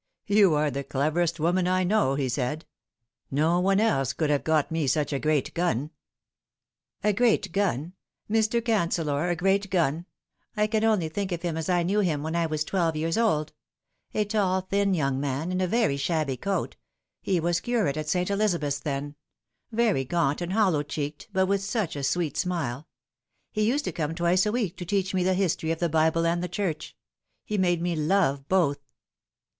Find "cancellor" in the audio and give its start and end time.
8.65-9.29